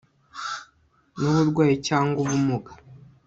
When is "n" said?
1.17-1.21